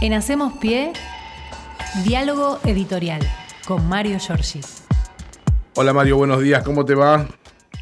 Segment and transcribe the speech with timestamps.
[0.00, 0.92] En Hacemos Pie,
[2.04, 3.20] diálogo editorial
[3.66, 4.60] con Mario Giorgi.
[5.74, 7.26] Hola Mario, buenos días, ¿cómo te va?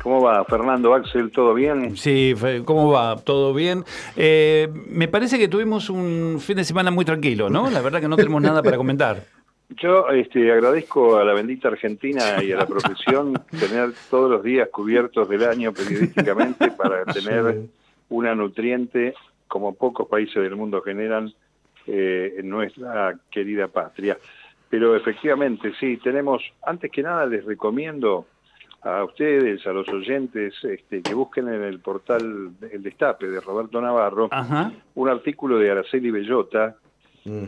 [0.02, 1.30] ¿Cómo va, Fernando Axel?
[1.30, 1.94] ¿Todo bien?
[1.94, 2.34] Sí,
[2.64, 3.16] ¿cómo va?
[3.16, 3.84] ¿Todo bien?
[4.16, 7.68] Eh, me parece que tuvimos un fin de semana muy tranquilo, ¿no?
[7.68, 9.22] La verdad que no tenemos nada para comentar.
[9.68, 14.70] Yo este, agradezco a la bendita Argentina y a la profesión tener todos los días
[14.70, 17.66] cubiertos del año periodísticamente para tener
[18.08, 19.12] una nutriente
[19.48, 21.34] como pocos países del mundo generan
[21.86, 24.16] eh, en nuestra querida patria.
[24.68, 28.26] Pero efectivamente, sí, tenemos, antes que nada les recomiendo
[28.82, 33.80] a ustedes, a los oyentes, este, que busquen en el portal El Destape de Roberto
[33.80, 34.28] Navarro
[34.94, 36.76] un artículo de Araceli Bellota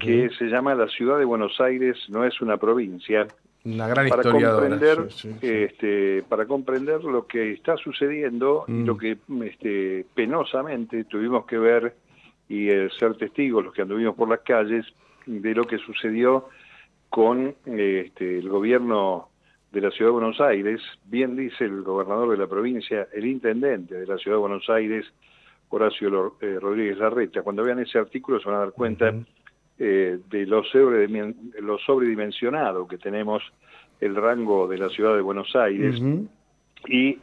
[0.01, 3.29] que se llama La ciudad de Buenos Aires no es una provincia.
[3.65, 4.69] Una gran para historiadora.
[4.69, 5.09] Comprender,
[5.41, 8.99] Este, para comprender lo que está sucediendo y lo mm.
[8.99, 11.95] que este, penosamente tuvimos que ver
[12.49, 14.87] y eh, ser testigos, los que anduvimos por las calles,
[15.27, 16.49] de lo que sucedió
[17.11, 19.29] con este, el gobierno
[19.71, 23.95] de la Ciudad de Buenos Aires, bien dice el gobernador de la provincia, el intendente
[23.95, 25.05] de la Ciudad de Buenos Aires,
[25.69, 27.43] Horacio eh, Rodríguez Larreta.
[27.43, 29.13] Cuando vean ese artículo se van a dar cuenta
[29.79, 30.63] eh, de lo,
[31.61, 33.43] lo sobredimensionado que tenemos
[34.01, 36.01] el rango de la Ciudad de Buenos Aires
[36.87, 37.19] y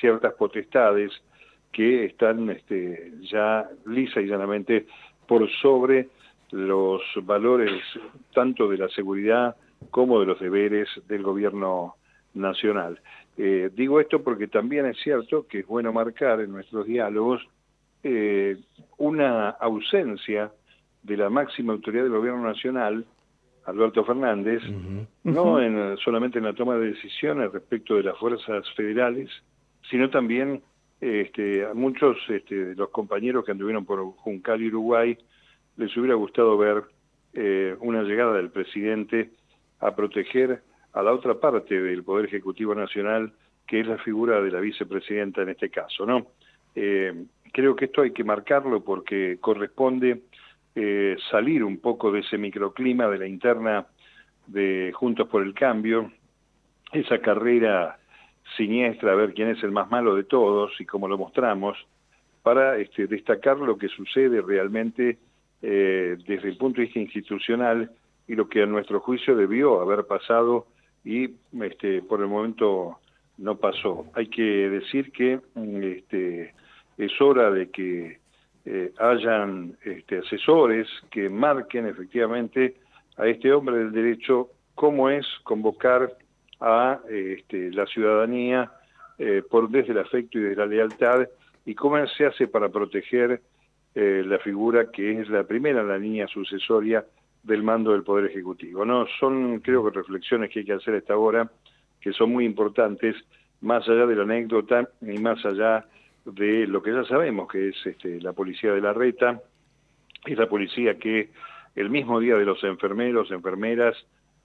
[0.00, 1.12] ciertas potestades
[1.76, 4.86] que están este, ya lisa y llanamente
[5.28, 6.08] por sobre
[6.52, 7.82] los valores
[8.32, 9.56] tanto de la seguridad
[9.90, 11.96] como de los deberes del gobierno
[12.32, 12.98] nacional.
[13.36, 17.46] Eh, digo esto porque también es cierto que es bueno marcar en nuestros diálogos
[18.02, 18.56] eh,
[18.96, 20.50] una ausencia
[21.02, 23.04] de la máxima autoridad del gobierno nacional,
[23.66, 24.62] Alberto Fernández,
[25.24, 29.28] no en, solamente en la toma de decisiones respecto de las fuerzas federales,
[29.90, 30.62] sino también
[31.00, 35.18] este, a muchos este, de los compañeros que anduvieron por Juncal y Uruguay
[35.76, 36.84] les hubiera gustado ver
[37.34, 39.30] eh, una llegada del presidente
[39.80, 40.62] a proteger
[40.94, 43.32] a la otra parte del Poder Ejecutivo Nacional,
[43.66, 46.06] que es la figura de la vicepresidenta en este caso.
[46.06, 46.28] ¿no?
[46.74, 50.22] Eh, creo que esto hay que marcarlo porque corresponde
[50.74, 53.86] eh, salir un poco de ese microclima de la interna
[54.46, 56.10] de Juntos por el Cambio,
[56.92, 57.98] esa carrera
[58.56, 61.76] siniestra, a ver quién es el más malo de todos y cómo lo mostramos,
[62.42, 65.18] para este, destacar lo que sucede realmente
[65.62, 67.90] eh, desde el punto de vista institucional
[68.28, 70.66] y lo que a nuestro juicio debió haber pasado
[71.04, 71.30] y
[71.60, 72.98] este, por el momento
[73.38, 74.06] no pasó.
[74.14, 76.54] Hay que decir que mm, este,
[76.98, 78.18] es hora de que
[78.64, 79.76] eh, hayan
[80.24, 82.74] asesores que marquen efectivamente
[83.16, 86.12] a este hombre del derecho cómo es convocar
[86.60, 88.72] a este, la ciudadanía
[89.18, 91.26] eh, por desde el afecto y desde la lealtad
[91.64, 93.40] y cómo se hace para proteger
[93.94, 97.04] eh, la figura que es la primera la línea sucesoria
[97.42, 98.84] del mando del Poder Ejecutivo.
[98.84, 101.50] No son, creo que reflexiones que hay que hacer a esta hora,
[102.00, 103.16] que son muy importantes,
[103.60, 105.86] más allá de la anécdota y más allá
[106.24, 109.40] de lo que ya sabemos, que es este, la policía de la reta,
[110.24, 111.30] es la policía que
[111.76, 113.96] el mismo día de los enfermeros, enfermeras,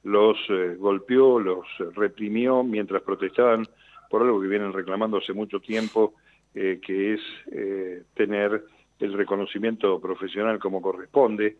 [0.03, 3.67] los eh, golpeó, los reprimió mientras protestaban
[4.09, 6.15] por algo que vienen reclamando hace mucho tiempo,
[6.53, 8.63] eh, que es eh, tener
[8.99, 11.57] el reconocimiento profesional como corresponde.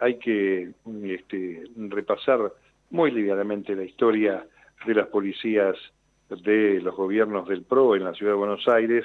[0.00, 0.70] hay que
[1.04, 2.52] este, repasar
[2.90, 4.46] muy livianamente la historia
[4.86, 5.76] de las policías
[6.28, 9.04] de los gobiernos del PRO en la ciudad de Buenos Aires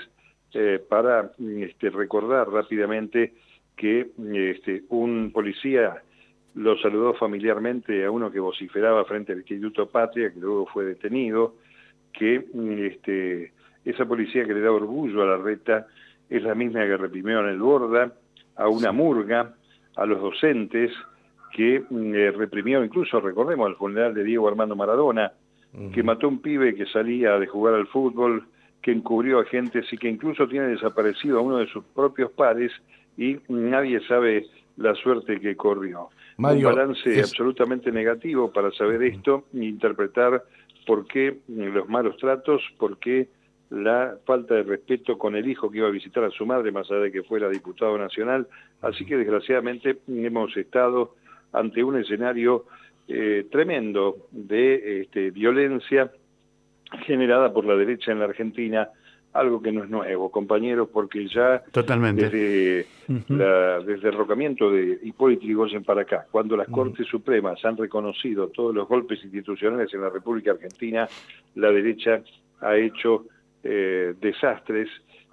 [0.90, 3.34] para este, recordar rápidamente
[3.76, 6.02] que este, un policía
[6.58, 11.56] lo saludó familiarmente a uno que vociferaba frente al Instituto Patria, que luego fue detenido,
[12.12, 12.46] que
[12.88, 13.52] este,
[13.86, 15.86] esa policía que le da orgullo a la reta
[16.30, 18.12] es la misma que reprimió en el Borda,
[18.56, 19.54] a una murga,
[19.96, 20.92] a los docentes,
[21.54, 25.32] que eh, reprimió incluso, recordemos, al funeral de Diego Armando Maradona,
[25.94, 28.48] que mató a un pibe que salía de jugar al fútbol,
[28.82, 32.72] que encubrió a gente, y que incluso tiene desaparecido a uno de sus propios pares
[33.16, 34.48] y nadie sabe
[34.78, 36.10] la suerte que corrió.
[36.38, 40.44] Un balance absolutamente negativo para saber esto e interpretar
[40.86, 43.28] por qué los malos tratos, por qué
[43.70, 46.90] la falta de respeto con el hijo que iba a visitar a su madre, más
[46.90, 48.48] allá de que fuera diputado nacional.
[48.82, 51.16] Así que desgraciadamente hemos estado
[51.52, 52.66] ante un escenario
[53.08, 56.12] eh, tremendo de este, violencia
[57.06, 58.90] generada por la derecha en la Argentina,
[59.40, 62.30] algo que no es nuevo, compañeros, porque ya Totalmente.
[62.30, 68.48] Desde, desde el derrocamiento de Hipólito Yrigoyen para acá, cuando las Cortes Supremas han reconocido
[68.50, 71.08] todos los golpes institucionales en la República Argentina,
[71.56, 72.22] la derecha
[72.62, 73.26] ha hecho
[73.64, 74.90] eh, desastres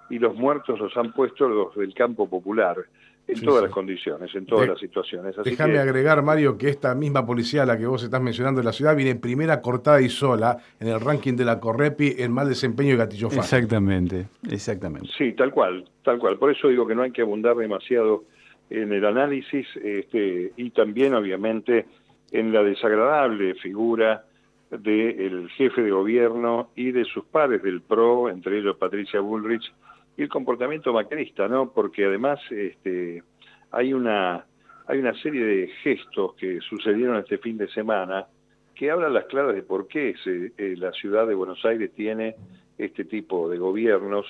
[0.09, 2.77] y los muertos los han puesto los del campo popular.
[3.27, 3.65] En Sí, todas sí.
[3.65, 5.37] las condiciones, en todas De- las situaciones.
[5.37, 8.61] Así Déjame que- agregar, Mario, que esta misma policía a la que vos estás mencionando
[8.61, 12.31] de la ciudad viene primera cortada y sola en el ranking de la Correpi en
[12.31, 13.39] mal desempeño y gatillo fácil.
[13.57, 15.09] Exactamente, exactamente.
[15.17, 16.37] Sí, tal cual, tal cual.
[16.37, 18.25] Por eso digo que no hay que abundar demasiado
[18.69, 21.85] en el análisis este, y también, obviamente,
[22.31, 24.23] en la desagradable figura
[24.71, 29.71] del jefe de gobierno y de sus pares del PRO, entre ellos Patricia Bullrich,
[30.17, 31.71] y el comportamiento macrista, ¿no?
[31.71, 33.23] Porque además este,
[33.71, 34.45] hay una
[34.87, 38.27] hay una serie de gestos que sucedieron este fin de semana
[38.75, 42.35] que hablan las claras de por qué se- eh, la ciudad de Buenos Aires tiene
[42.77, 44.25] este tipo de gobiernos,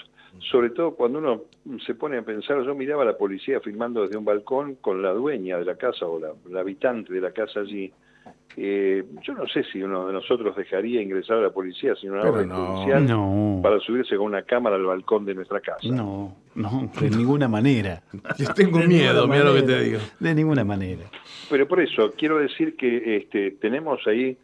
[0.51, 1.41] sobre todo cuando uno
[1.85, 5.11] se pone a pensar, yo miraba a la policía filmando desde un balcón con la
[5.11, 7.91] dueña de la casa o la, la habitante de la casa allí.
[8.57, 12.21] Eh, yo no sé si uno de nosotros dejaría ingresar a la policía sin una
[12.21, 12.55] orden no.
[12.55, 15.87] judicial No, para subirse con una cámara al balcón de nuestra casa.
[15.89, 18.01] no, no, de ninguna manera.
[18.55, 19.99] Tengo De miedo, mira lo que te digo.
[20.19, 21.03] De ninguna manera.
[21.49, 24.37] Pero por eso, quiero decir que este, tenemos ahí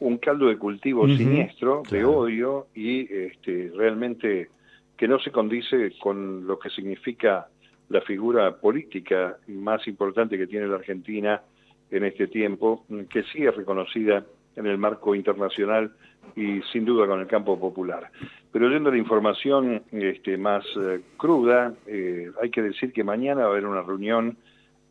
[0.00, 4.48] un caldo de cultivo siniestro, de odio, y este, realmente
[4.96, 7.48] que no se condice con lo que significa
[7.88, 11.42] la figura política más importante que tiene la Argentina
[11.90, 14.24] en este tiempo, que sí es reconocida
[14.56, 15.92] en el marco internacional
[16.36, 18.10] y sin duda con el campo popular.
[18.52, 23.48] Pero yendo la información este, más eh, cruda, eh, hay que decir que mañana va
[23.48, 24.36] a haber una reunión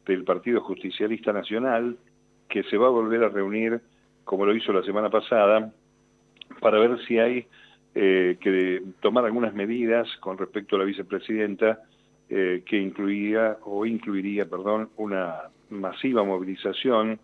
[0.05, 1.97] del Partido Justicialista Nacional
[2.49, 3.81] que se va a volver a reunir,
[4.23, 5.71] como lo hizo la semana pasada,
[6.61, 7.45] para ver si hay
[7.93, 11.79] eh, que tomar algunas medidas con respecto a la vicepresidenta
[12.29, 17.19] eh, que incluía o incluiría, perdón, una masiva movilización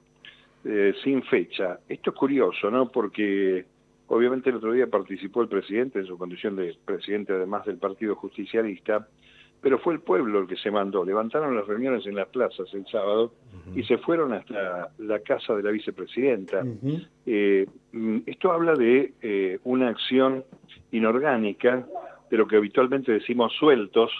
[0.66, 1.80] eh, sin fecha.
[1.90, 2.90] Esto es curioso, ¿no?
[2.90, 3.66] Porque
[4.08, 8.16] obviamente el otro día participó el presidente en su condición de presidente además del Partido
[8.16, 9.08] Justicialista,
[9.62, 11.06] pero fue el pueblo el que se mandó.
[11.06, 13.34] Levantaron las reuniones en las plazas el sábado
[13.76, 16.66] y se fueron hasta la casa de la vicepresidenta.
[17.26, 17.66] Eh,
[18.26, 20.44] esto habla de eh, una acción
[20.92, 21.88] inorgánica,
[22.30, 24.12] de lo que habitualmente decimos sueltos,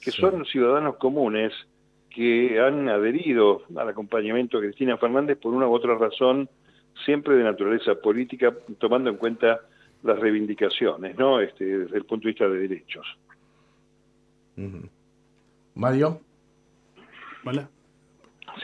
[0.00, 0.20] que Sí.
[0.20, 1.52] son ciudadanos comunes
[2.14, 6.48] que han adherido al acompañamiento de Cristina Fernández por una u otra razón,
[7.04, 9.60] siempre de naturaleza política, tomando en cuenta
[10.04, 11.40] las reivindicaciones, ¿no?
[11.40, 13.06] Este, desde el punto de vista de derechos.
[15.74, 16.20] Mario.
[17.44, 17.68] Hola.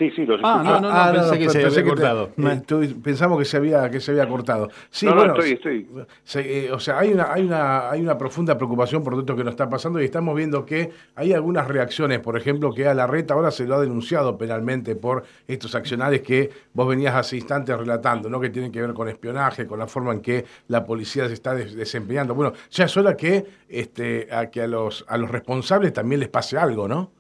[0.00, 0.80] Sí, sí, los Ah, escucho.
[0.80, 2.30] no, no, pensé que se había te- cortado.
[2.38, 4.70] eh, tú- pensamos que se había que se había cortado.
[4.88, 5.88] Sí, No, no, bueno, estoy, estoy.
[6.24, 9.36] se- eh, o sea, hay una, hay una, hay una profunda preocupación por todo esto
[9.36, 12.94] que nos está pasando y estamos viendo que hay algunas reacciones, por ejemplo, que a
[12.94, 17.36] la reta ahora se lo ha denunciado penalmente por estos accionarios que vos venías hace
[17.36, 18.40] instantes relatando, ¿no?
[18.40, 21.54] Que tienen que ver con espionaje, con la forma en que la policía se está
[21.54, 22.34] des- desempeñando.
[22.34, 26.30] Bueno, ya es hora que, este, a que a los, a los responsables también les
[26.30, 27.10] pase algo, ¿no?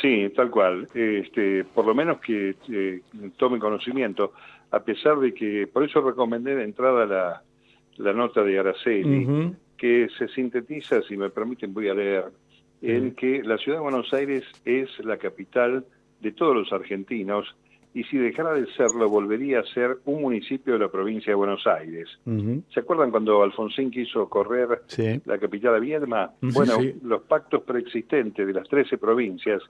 [0.00, 0.86] Sí, tal cual.
[0.94, 3.00] Este, por lo menos que eh,
[3.36, 4.32] tomen conocimiento,
[4.70, 7.42] a pesar de que, por eso recomendé de entrada la,
[7.96, 12.24] la nota de Araceli, que se sintetiza, si me permiten voy a leer,
[12.82, 15.84] en que la ciudad de Buenos Aires es la capital
[16.20, 17.56] de todos los argentinos
[17.94, 21.66] y si dejara de serlo volvería a ser un municipio de la provincia de Buenos
[21.66, 22.08] Aires.
[22.72, 25.20] ¿Se acuerdan cuando Alfonsín quiso correr Sí.
[25.24, 26.30] la capital a Viedma?
[26.40, 26.94] Sí, Bueno, sí.
[27.02, 29.62] los pactos preexistentes de las 13 provincias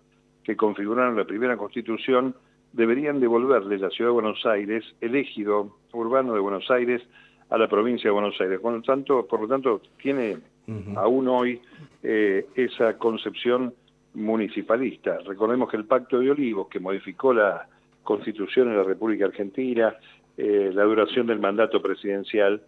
[0.49, 2.35] que configuraron la primera constitución
[2.73, 7.03] deberían devolverle la ciudad de Buenos Aires, el ejido urbano de Buenos Aires,
[7.51, 8.59] a la provincia de Buenos Aires.
[8.59, 10.99] Por lo tanto, por lo tanto tiene Ujú.
[10.99, 11.61] aún hoy
[12.03, 13.75] eh, esa concepción
[14.15, 15.19] municipalista.
[15.19, 17.69] Recordemos que el Pacto de Olivos, que modificó la
[18.03, 19.97] Constitución en la República Argentina,
[20.39, 22.63] eh, la duración del mandato presidencial,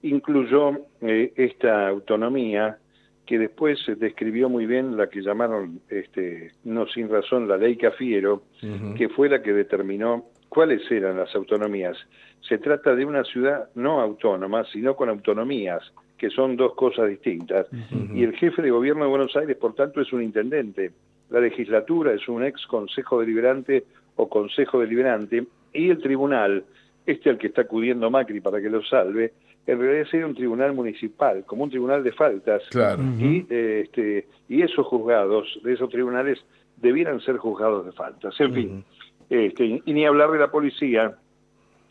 [0.00, 0.70] incluyó
[1.02, 2.78] eh, esta autonomía
[3.26, 7.76] que después se describió muy bien la que llamaron, este, no sin razón, la ley
[7.76, 8.42] Cafiero,
[8.96, 11.96] que fue la que determinó cuáles eran las autonomías.
[12.48, 15.82] Se trata de una ciudad no autónoma, sino con autonomías,
[16.16, 17.66] que son dos cosas distintas.
[18.14, 20.92] Y el jefe de gobierno de Buenos Aires, por tanto, es un intendente.
[21.28, 25.46] La legislatura es un ex consejo deliberante o consejo deliberante.
[25.72, 26.64] Y el tribunal,
[27.04, 29.32] este al que está acudiendo Macri para que lo salve,
[29.66, 32.62] en realidad sería un tribunal municipal, como un tribunal de faltas.
[32.70, 33.02] Claro.
[33.18, 36.38] Y, eh, este, y esos juzgados de esos tribunales
[36.76, 38.38] debieran ser juzgados de faltas.
[38.40, 38.84] En fin,
[39.28, 41.16] este, y ni hablar de la policía,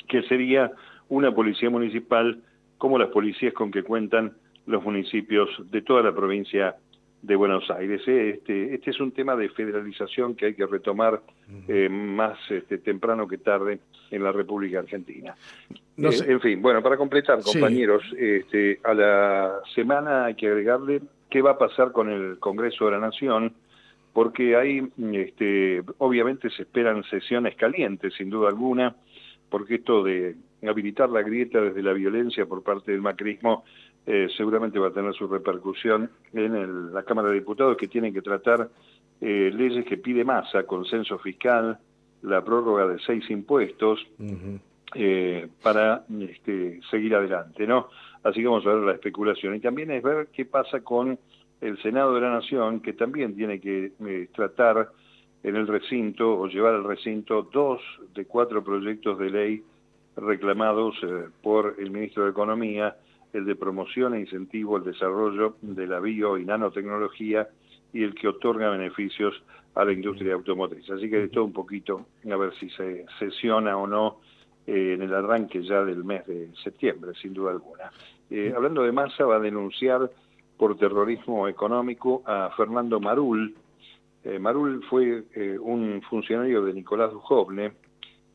[0.08, 0.72] que sería
[1.10, 2.42] una policía municipal
[2.78, 4.34] como las policías con que cuentan
[4.66, 6.76] los municipios de toda la provincia
[7.22, 8.02] de Buenos Aires.
[8.08, 8.36] ¿eh?
[8.36, 11.22] Este, este es un tema de federalización que hay que retomar
[11.68, 13.80] eh, más este, temprano que tarde
[14.12, 15.36] en la República Argentina.
[15.98, 16.16] No Eh.
[16.28, 17.54] En fin, bueno, para completar, Sí.
[17.54, 22.86] compañeros, este, a la semana hay que agregarle qué va a pasar con el Congreso
[22.86, 23.54] de la Nación,
[24.14, 28.96] porque ahí este, obviamente se esperan sesiones calientes, sin duda alguna,
[29.50, 30.36] porque esto de
[30.68, 33.64] habilitar la grieta desde la violencia por parte del macrismo
[34.08, 38.22] eh, seguramente va a tener su repercusión en la Cámara de Diputados que tienen que
[38.22, 38.70] tratar
[39.20, 41.80] eh, leyes que pide masa, consenso fiscal,
[42.22, 44.06] la prórroga de seis impuestos
[44.94, 47.88] eh, para este, seguir adelante, ¿no?
[48.24, 51.18] Así que vamos a ver la especulación y también es ver qué pasa con
[51.62, 53.92] el Senado de la Nación que también tiene que
[54.36, 54.90] tratar
[55.42, 57.82] en el recinto o llevar al recinto dos
[58.14, 59.64] de cuatro proyectos de ley
[60.16, 60.96] reclamados
[61.42, 62.96] por el ministro de Economía
[63.36, 67.50] el de promoción e incentivo al desarrollo de la bio y nanotecnología
[67.92, 69.44] y el que otorga beneficios
[69.76, 70.90] a la industria automotriz.
[70.90, 74.22] Así que de todo un poquito, a ver si se sesiona o no
[74.66, 77.92] eh, en el arranque ya del mes de septiembre, sin duda alguna.
[78.30, 80.10] Eh, hablando de masa, va a denunciar
[80.58, 83.54] por terrorismo económico a Fernando Marul.
[84.24, 85.24] Eh, Marul fue
[85.60, 87.74] un funcionario de Nicolás Dujovne,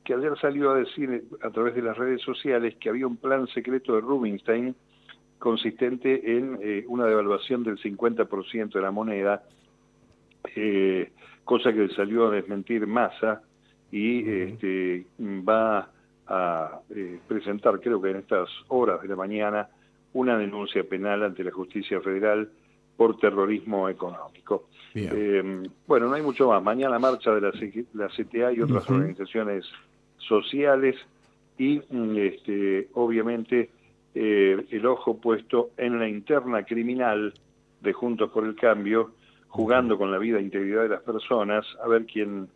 [0.05, 3.47] que ayer salió a decir a través de las redes sociales que había un plan
[3.49, 4.77] secreto de Rubinstein
[5.41, 9.43] consistente en eh, una devaluación del 50% de la moneda,
[10.55, 11.11] eh,
[11.45, 13.43] cosa que salió a desmentir Massa
[13.91, 15.91] y este, va
[16.29, 19.69] a eh, presentar, creo que en estas horas de la mañana,
[20.13, 22.49] una denuncia penal ante la justicia federal
[22.97, 24.69] por terrorismo económico.
[25.87, 26.63] bueno, no hay mucho más.
[26.63, 27.53] Mañana marcha de la,
[27.95, 29.65] la CTA y otras organizaciones
[30.19, 30.97] sociales
[31.57, 33.71] y mm, este, obviamente
[34.15, 37.33] eh, el ojo puesto en la interna criminal
[37.81, 39.13] de Juntos por el Cambio,
[39.49, 42.49] jugando con la vida e integridad de las personas, a ver quién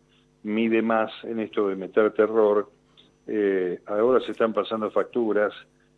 [0.43, 2.69] mide más en esto de meter terror.
[3.27, 5.53] Eh, ahora se están pasando facturas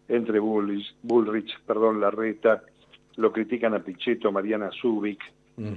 [0.07, 2.63] entre Bullrich, Bullrich perdón, Larreta,
[3.17, 5.19] lo critican a Pichetto, Mariana Zubik,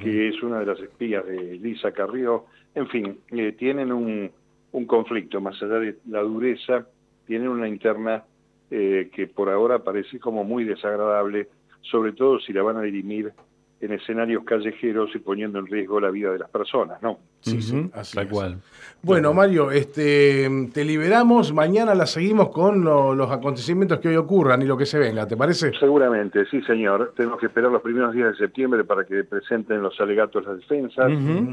[0.03, 2.45] que es una de las espías de Lisa Carrió.
[2.75, 4.31] En fin, eh, tienen un,
[4.73, 6.87] un conflicto, más allá de la dureza,
[7.27, 8.23] tienen una interna
[8.71, 11.49] eh, que por ahora parece como muy desagradable,
[11.83, 13.33] sobre todo si la van a dirimir
[13.81, 17.19] en escenarios callejeros y poniendo en riesgo la vida de las personas, ¿no?
[17.41, 18.59] Sí, sí, así tal cual.
[19.03, 24.67] Bueno, Mario, este, te liberamos, mañana la seguimos con los acontecimientos que hoy ocurran y
[24.67, 25.73] lo que se venga, ¿te parece?
[25.81, 27.15] Seguramente, sí, señor.
[27.17, 31.11] Tenemos que esperar los primeros días de septiembre para que presenten los alegatos las defensas.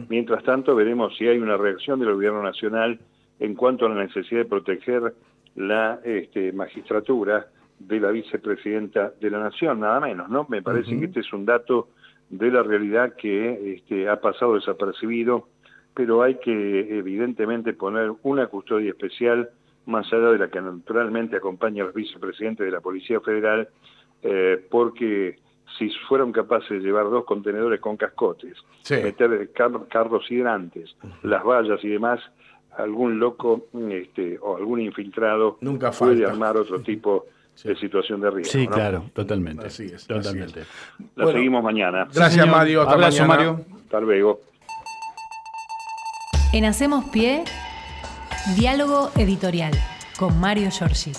[0.09, 2.99] Mientras tanto, veremos si hay una reacción del gobierno nacional
[3.39, 5.13] en cuanto a la necesidad de proteger
[5.57, 7.47] la este, magistratura
[7.79, 10.45] de la vicepresidenta de la Nación, nada menos, ¿no?
[10.49, 11.89] Me parece que este es un dato
[12.29, 15.47] de la realidad que este, ha pasado desapercibido,
[15.93, 19.49] pero hay que evidentemente poner una custodia especial
[19.85, 23.69] más allá de la que naturalmente acompaña a los vicepresidentes de la Policía Federal,
[24.21, 25.39] eh, porque
[25.77, 28.57] si fueron capaces de llevar dos contenedores con cascotes,
[28.89, 32.19] meter carros hidrantes, las vallas y demás,
[32.77, 37.25] algún loco este, o algún infiltrado Nunca puede armar otro tipo
[37.63, 38.51] de situación de riesgo.
[38.51, 39.67] Sí, claro, totalmente.
[39.67, 40.05] Así es.
[40.05, 40.63] Totalmente.
[41.15, 42.07] La seguimos mañana.
[42.13, 42.81] Gracias, Mario.
[42.81, 43.61] Hasta Abrazo, Mario.
[43.83, 44.41] Hasta luego.
[46.53, 47.43] En Hacemos Pie,
[48.55, 49.73] diálogo editorial
[50.17, 51.11] con Mario Giorgi.